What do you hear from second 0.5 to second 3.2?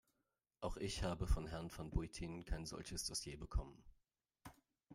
Auch ich habe von Herrn van Buitenen kein solches